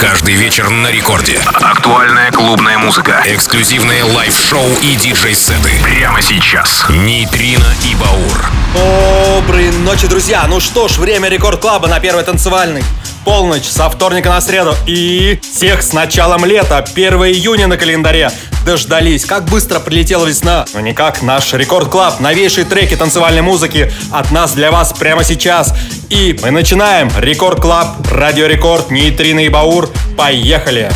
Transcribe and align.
Каждый 0.00 0.34
вечер 0.34 0.70
на 0.70 0.92
рекорде. 0.92 1.40
Актуальная 1.54 2.30
клубная 2.30 2.78
музыка. 2.78 3.20
Эксклюзивные 3.24 4.04
live-шоу 4.04 4.64
и 4.80 4.94
диджей-сеты. 4.94 5.70
Прямо 5.82 6.22
сейчас. 6.22 6.84
Нейтрино 6.88 7.66
и 7.84 7.96
Баур. 7.96 8.50
Доброй 8.74 9.72
ночи, 9.72 10.06
друзья! 10.06 10.46
Ну 10.46 10.60
что 10.60 10.86
ж, 10.86 10.98
время 10.98 11.28
Record 11.28 11.60
Club 11.60 11.82
а 11.82 11.88
на 11.88 11.98
первый 11.98 12.22
танцевальный. 12.22 12.84
Полночь 13.28 13.66
со 13.66 13.90
вторника 13.90 14.30
на 14.30 14.40
среду 14.40 14.74
и 14.86 15.38
всех 15.42 15.82
с 15.82 15.92
началом 15.92 16.46
лета, 16.46 16.78
1 16.78 17.12
июня 17.24 17.66
на 17.66 17.76
календаре. 17.76 18.30
Дождались, 18.64 19.26
как 19.26 19.44
быстро 19.44 19.80
прилетела 19.80 20.24
весна. 20.24 20.64
Но 20.72 20.80
никак 20.80 21.20
наш 21.20 21.52
Record 21.52 21.90
Club, 21.90 22.20
новейшие 22.20 22.64
треки 22.64 22.96
танцевальной 22.96 23.42
музыки 23.42 23.92
от 24.10 24.30
нас 24.30 24.54
для 24.54 24.70
вас 24.70 24.94
прямо 24.94 25.24
сейчас. 25.24 25.74
И 26.08 26.40
мы 26.42 26.52
начинаем. 26.52 27.10
Рекорд 27.18 27.60
клаб, 27.60 27.98
радио 28.10 28.46
рекорд, 28.46 28.90
нейтрино 28.90 29.40
и 29.40 29.50
баур. 29.50 29.90
Поехали! 30.16 30.90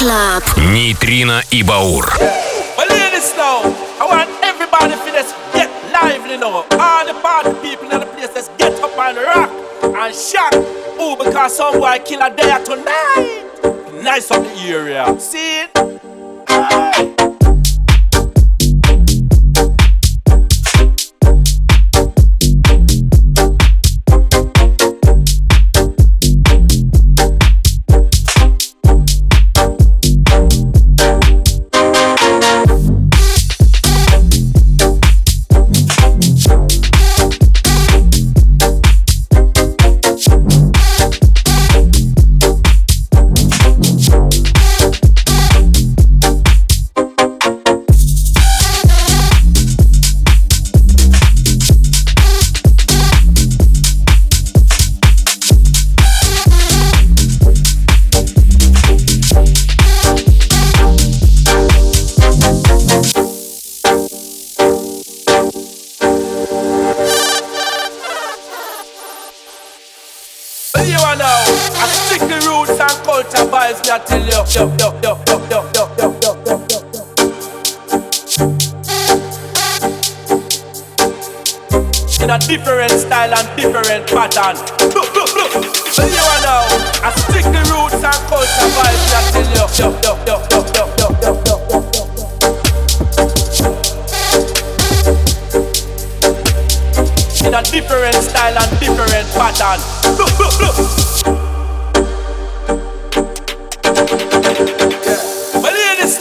Club. 0.00 0.42
Нейтрино 0.56 1.42
и 1.50 1.62
Баур. 1.62 2.10
I 2.78 4.06
want 4.08 4.30
everybody 4.42 4.94
to 4.94 5.34
get 5.52 5.68
lively. 5.92 6.36
All 6.42 7.04
the 7.04 7.12
people 7.60 7.90
in 7.90 8.00
the 8.00 8.06
place, 8.06 8.30
let's 8.34 8.48
get 8.56 8.82
up 8.82 8.96
and 8.96 9.18
rock 9.18 9.50
and 9.82 10.14
shock. 10.14 10.54
Ooh, 10.98 11.16
because 11.22 11.54
some 11.54 11.78
boy 11.78 11.98
kill 12.02 12.22
a 12.22 12.30
day 12.34 12.56
tonight. 12.64 14.02
Nice 14.02 14.30
of 14.30 14.42
the 14.42 14.72
area. 14.72 15.04
See 15.20 15.64
it? 15.64 15.70
Aye. 16.48 17.19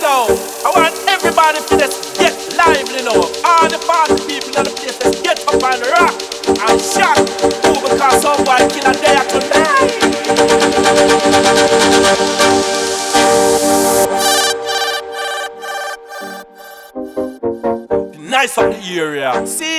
now. 0.10 0.26
I 0.66 0.70
want 0.76 0.96
everybody 1.08 1.60
to 1.70 1.74
just 1.78 2.18
get 2.18 2.34
lively 2.58 3.02
now. 3.06 3.22
All 3.46 3.68
the 3.70 3.80
party 3.86 4.16
people 4.26 4.54
in 4.58 4.64
the 4.66 4.74
place, 4.78 4.98
let's 5.04 5.22
get 5.22 5.38
up 5.48 5.62
and 5.70 5.82
rock 5.94 6.16
and 6.66 6.82
shout. 6.82 7.22
Too 7.64 7.78
because 7.86 8.18
someone 8.26 8.66
kill 8.74 8.88
a 8.90 8.94
day 8.94 9.22
tonight. 9.34 9.70
nice 18.30 18.58
of 18.58 18.70
the 18.72 19.00
area. 19.00 19.46
See? 19.46 19.79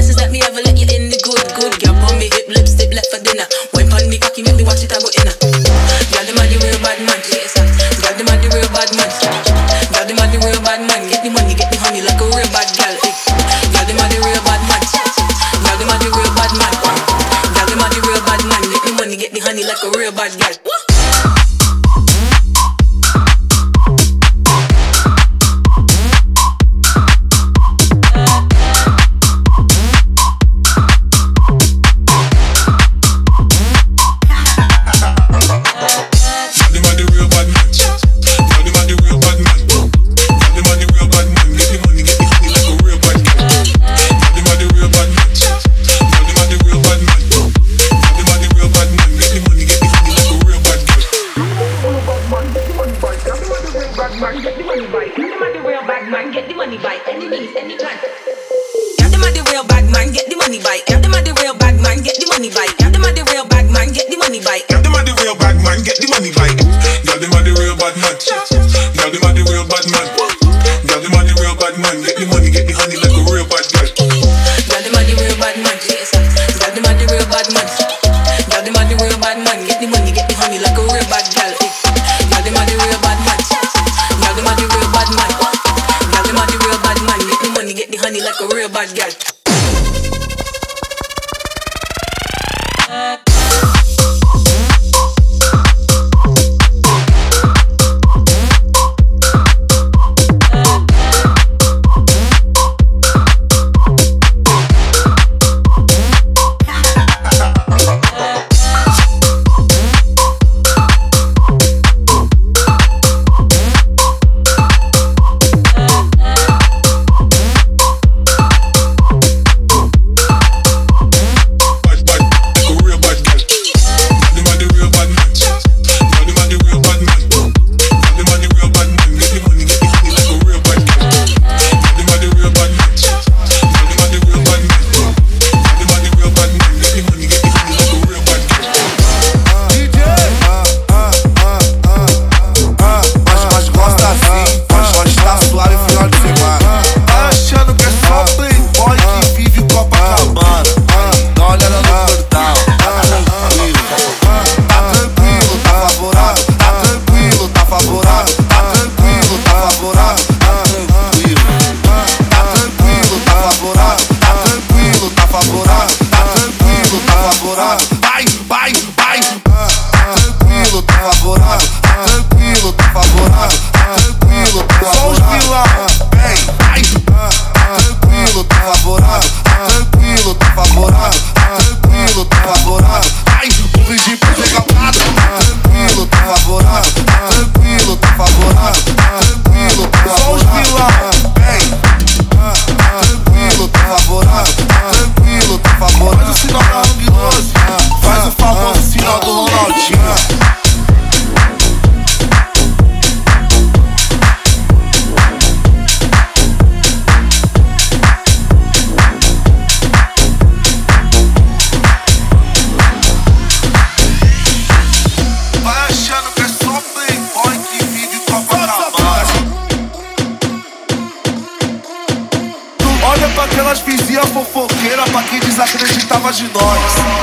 de 226.41 226.53
nós, 226.53 226.81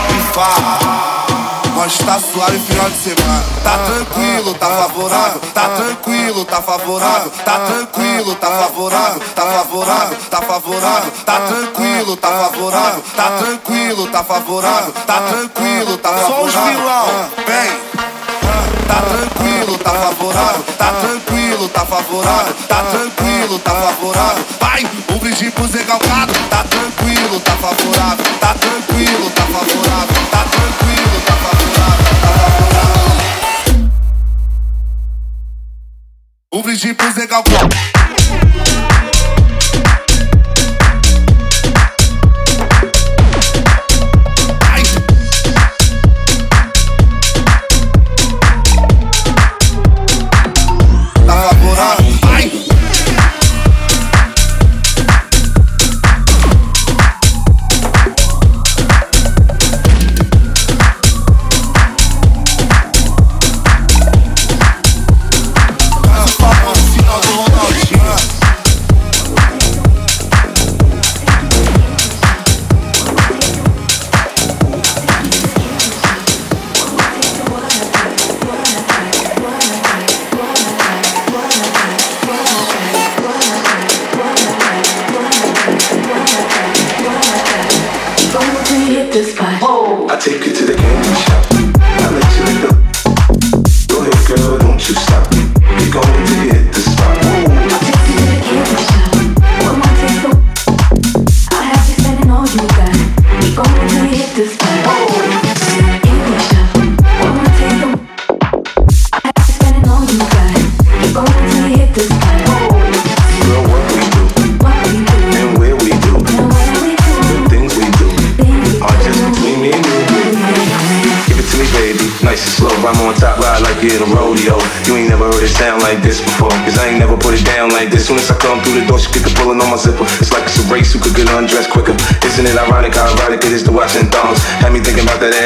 de 0.09 0.33
fato. 0.33 1.19
Nós 1.75 1.99
tá 1.99 2.19
suave 2.19 2.59
final 2.59 2.89
de 2.91 2.97
semana. 2.97 3.45
Tá, 3.63 3.71
ah, 3.71 3.75
ah, 3.75 3.85
tá, 3.85 3.87
ah, 3.87 3.87
tá 3.87 3.87
tranquilo, 3.87 4.55
tá 4.55 4.67
favorável. 4.67 5.41
Tá 5.55 5.69
tranquilo, 5.69 6.45
tá 6.45 6.63
favorável. 6.63 7.33
Tá 7.45 7.59
tranquilo, 7.59 8.35
tá 8.37 8.51
favorável. 8.51 9.23
Tá 9.35 9.43
favorável, 9.43 10.19
tá 10.31 10.43
favorável. 10.43 11.13
Tá 11.25 11.41
tranquilo, 11.41 12.17
tá 12.17 12.29
favorável. 12.29 13.03
Tá 13.17 13.31
tranquilo, 13.39 14.07
tá 14.09 14.25
favorável. 14.25 14.93
Tá 15.07 15.21
tranquilo, 15.21 15.99
tá 15.99 16.09
favorável. 16.11 16.37
Só 16.37 16.45
os 16.45 16.55
vilão. 16.55 17.07
Vem 17.47 18.08
tá 18.87 19.03
tranquilo, 19.03 19.79
tá 19.79 19.91
favorável, 19.91 20.63
tá 20.77 20.93
tranquilo, 20.93 21.69
tá 21.69 21.87
favorável, 21.87 22.55
tá 22.69 22.83
tranquilo, 22.85 23.59
tá 23.59 23.71
favorável. 23.71 24.45
Vai, 24.61 24.87
um 25.13 25.19
brinde 25.19 25.51
pro 25.51 25.67
Zé 25.69 25.85
Galgado, 25.85 26.33
tá 26.51 26.65
tranquilo, 26.65 27.41
tá 27.41 27.53
favorável, 27.53 28.25
tá 28.41 28.55
tranquilo, 28.55 29.31
tá 29.31 29.43
favorável, 29.43 30.27
tá 30.31 30.45
tranquilo, 30.45 31.21
tá 31.27 31.33
favorável, 31.33 32.05
tá 32.21 32.29
favorável. 32.39 33.91
Um 36.53 36.63
brinde 36.63 36.95
pro 36.95 37.13
Zé 37.13 37.27
Galgado. 37.27 37.69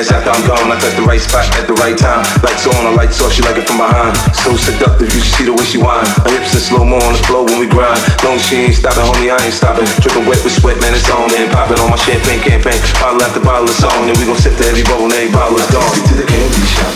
Ass 0.02 0.10
after 0.10 0.34
I'm 0.34 0.42
gone. 0.46 0.66
I 0.66 0.74
touch 0.82 0.98
the 0.98 1.06
right 1.06 1.22
spot 1.22 1.46
at 1.54 1.70
the 1.70 1.78
right 1.78 1.94
time. 1.94 2.26
Lights 2.42 2.66
on, 2.66 2.74
I 2.74 2.90
lights 2.98 3.22
off, 3.22 3.30
she 3.30 3.46
like 3.46 3.54
it 3.54 3.62
from 3.66 3.78
behind. 3.78 4.18
So 4.34 4.58
seductive, 4.58 5.14
you 5.14 5.22
should 5.22 5.34
see 5.38 5.46
the 5.46 5.54
way 5.54 5.62
she 5.62 5.78
whine. 5.78 6.02
Her 6.26 6.34
hips 6.34 6.58
in 6.58 6.62
slow 6.62 6.82
mo 6.82 6.98
on 6.98 7.14
the 7.14 7.22
floor 7.22 7.46
when 7.46 7.62
we 7.62 7.70
grind. 7.70 8.02
Long 8.26 8.42
she 8.42 8.66
ain't 8.66 8.74
stopping, 8.74 9.06
homie, 9.06 9.30
I 9.30 9.38
ain't 9.38 9.54
stopping. 9.54 9.86
Dripping 10.02 10.26
wet 10.26 10.42
with 10.42 10.58
sweat, 10.58 10.74
man, 10.82 10.90
it's 10.94 11.06
on 11.06 11.30
and 11.38 11.46
popping 11.54 11.78
on 11.78 11.94
my 11.94 12.00
champagne 12.02 12.42
campaign. 12.42 12.74
Bottle 12.98 13.22
after 13.22 13.38
bottle 13.40 13.70
is 13.70 13.78
on, 13.86 14.10
and 14.10 14.18
we 14.18 14.26
gon' 14.26 14.42
sip 14.42 14.58
to 14.58 14.66
every 14.66 14.82
bowl 14.82 15.06
and 15.06 15.14
every 15.14 15.30
bottle 15.30 15.54
is 15.56 15.70
gone. 15.70 15.86
To 15.86 16.14
the 16.18 16.26
candy 16.26 16.66
shop. 16.66 16.90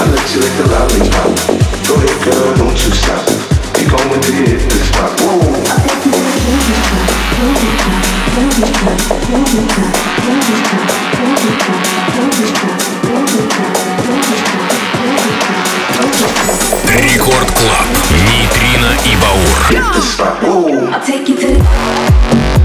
I 0.00 0.08
let 0.08 0.24
you 0.32 0.40
lick 0.40 0.56
the 0.56 0.72
lollipop. 0.72 1.36
Go 1.84 2.00
ahead, 2.00 2.16
girl, 2.24 2.64
don't 2.64 2.80
you 2.80 2.96
stop. 2.96 3.28
Keep 3.76 3.92
going 3.92 4.24
you 4.24 4.56
hit 4.56 4.64
the 4.64 4.80
spot. 4.88 5.12
Whoa. 5.20 5.68
Рекорд 16.88 17.50
Клаб. 17.50 17.88
Нейтрино 18.28 18.92
и 19.04 19.16
Баур. 19.16 19.58
I'll 20.92 21.04
take 21.04 21.28
you 21.28 21.36
to 21.36 21.46
the 21.48 22.57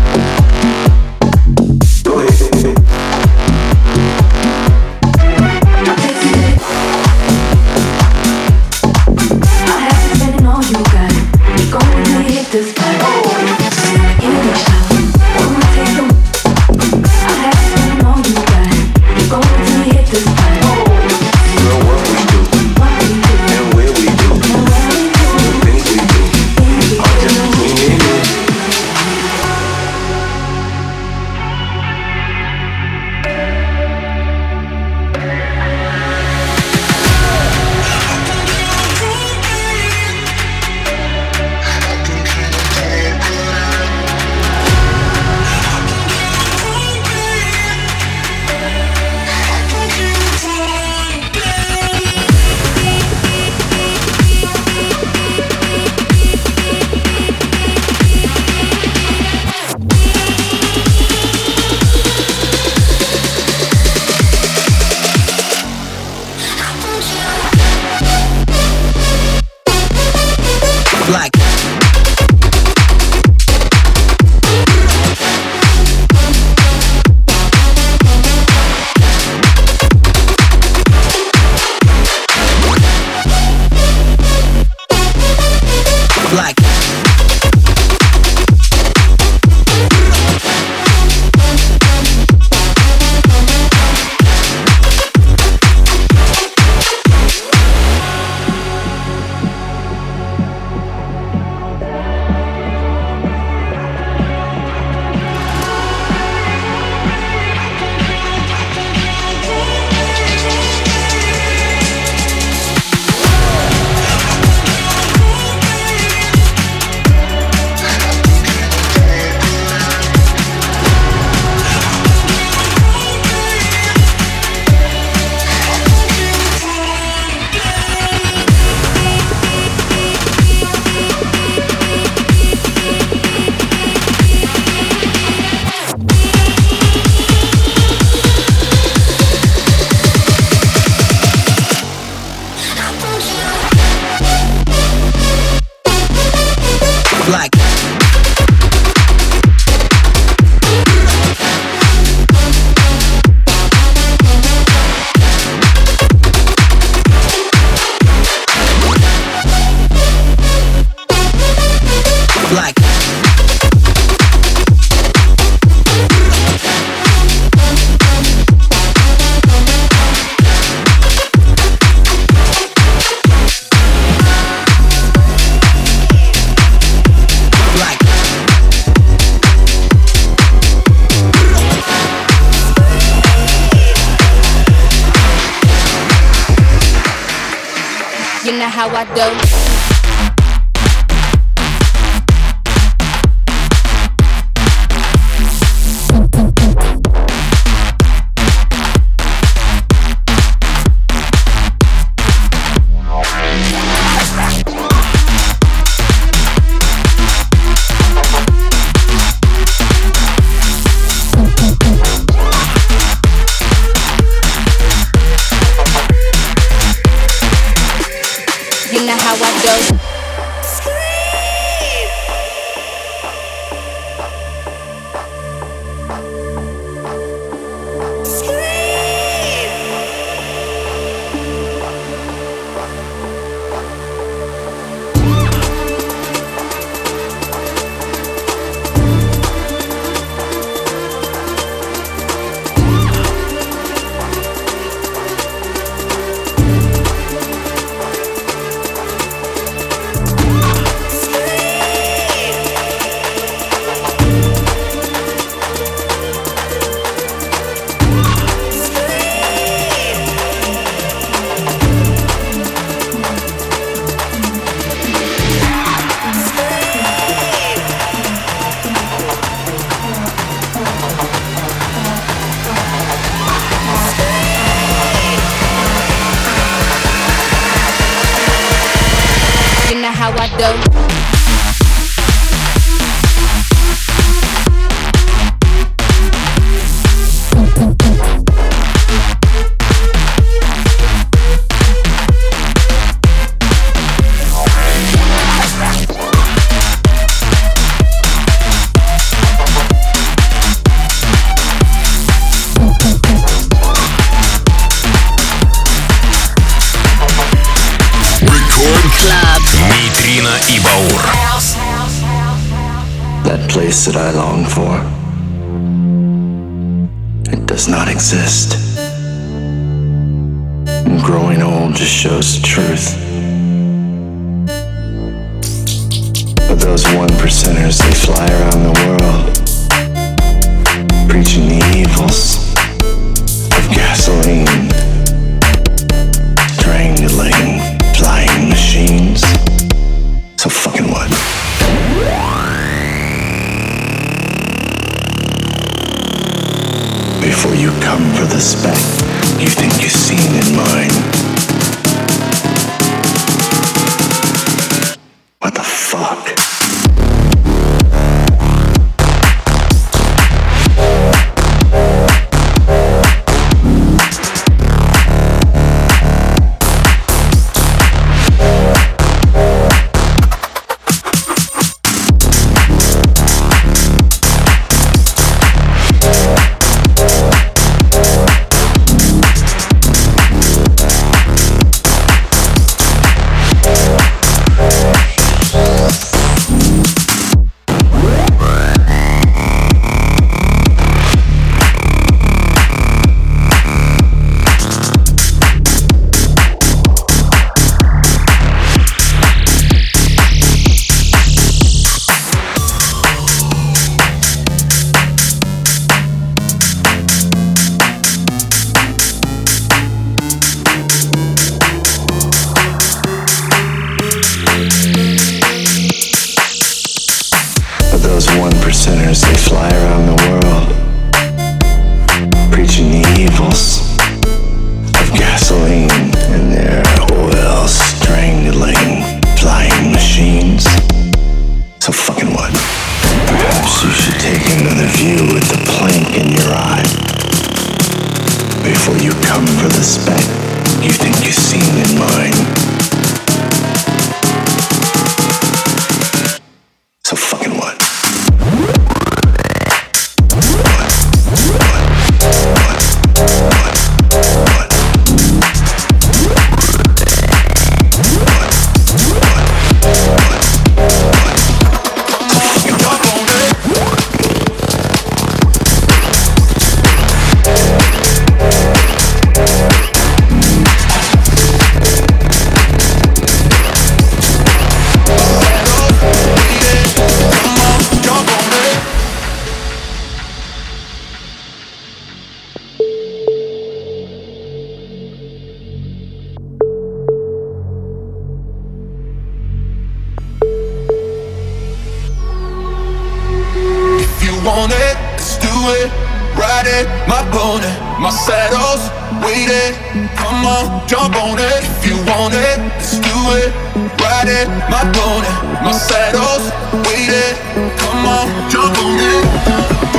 want 494.64 494.92
it, 494.92 495.16
let's 495.36 495.58
do 495.60 495.74
it. 496.00 496.10
Ride 496.56 496.88
it, 496.88 497.08
my 497.28 497.44
pony, 497.52 497.92
my 498.22 498.30
saddle's 498.30 499.12
waiting. 499.44 499.94
Come 500.36 500.66
on, 500.66 501.08
jump 501.08 501.36
on 501.36 501.60
it. 501.60 501.84
If 501.84 502.06
you 502.08 502.16
want 502.26 502.54
it, 502.54 502.78
let's 502.80 503.20
do 503.20 503.38
it. 503.60 503.74
Ride 504.22 504.48
it, 504.48 504.68
my 504.90 505.04
pony, 505.12 505.52
my 505.84 505.92
saddle's 505.92 506.72
waiting. 507.08 507.54
Come 507.98 508.26
on, 508.26 508.72
jump 508.72 508.98
on 509.04 509.20
it. 509.20 510.13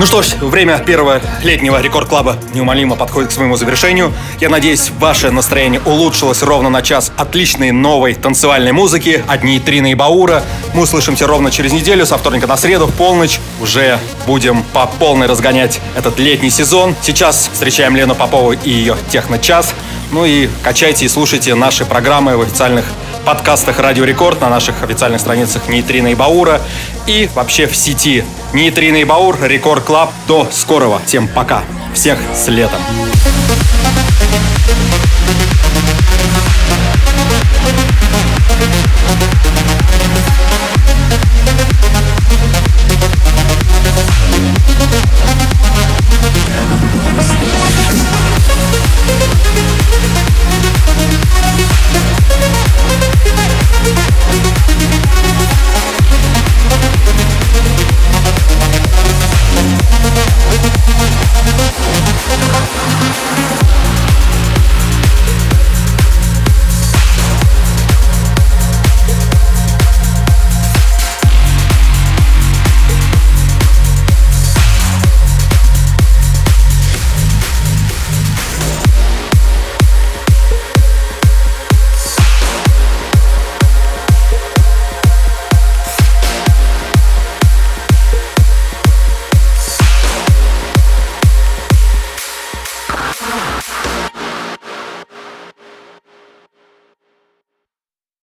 Ну 0.00 0.06
что 0.06 0.22
ж, 0.22 0.28
время 0.40 0.78
первого 0.78 1.20
летнего 1.42 1.78
рекорд-клаба 1.78 2.38
неумолимо 2.54 2.96
подходит 2.96 3.28
к 3.28 3.32
своему 3.34 3.56
завершению. 3.56 4.14
Я 4.40 4.48
надеюсь, 4.48 4.90
ваше 4.98 5.30
настроение 5.30 5.78
улучшилось 5.84 6.42
ровно 6.42 6.70
на 6.70 6.80
час 6.80 7.12
отличной 7.18 7.70
новой 7.70 8.14
танцевальной 8.14 8.72
музыки 8.72 9.22
от 9.28 9.44
Нейтрина 9.44 9.90
и 9.90 9.94
Баура. 9.94 10.42
Мы 10.72 10.84
услышимся 10.84 11.26
ровно 11.26 11.50
через 11.50 11.72
неделю, 11.72 12.06
со 12.06 12.16
вторника 12.16 12.46
на 12.46 12.56
среду, 12.56 12.86
в 12.86 12.94
полночь. 12.94 13.40
Уже 13.60 13.98
будем 14.26 14.62
по 14.72 14.86
полной 14.86 15.26
разгонять 15.26 15.82
этот 15.94 16.18
летний 16.18 16.48
сезон. 16.48 16.96
Сейчас 17.02 17.50
встречаем 17.52 17.94
Лену 17.94 18.14
Попову 18.14 18.52
и 18.52 18.70
ее 18.70 18.96
техно-час. 19.10 19.74
Ну 20.12 20.24
и 20.24 20.48
качайте 20.62 21.04
и 21.04 21.08
слушайте 21.08 21.54
наши 21.54 21.84
программы 21.84 22.38
в 22.38 22.40
официальных 22.40 22.86
подкастах 23.24 23.78
Радио 23.78 24.04
Рекорд, 24.04 24.40
на 24.40 24.48
наших 24.48 24.82
официальных 24.82 25.20
страницах 25.20 25.68
Нейтрина 25.68 26.08
и 26.08 26.14
Баура 26.14 26.60
и 27.06 27.28
вообще 27.34 27.66
в 27.66 27.76
сети 27.76 28.24
Нейтрина 28.52 28.96
и 28.96 29.04
Баур, 29.04 29.36
Record 29.42 29.84
Club. 29.84 30.10
До 30.26 30.46
скорого. 30.50 31.00
Всем 31.06 31.28
пока. 31.28 31.62
Всех 31.94 32.18
с 32.34 32.48
летом. 32.48 32.80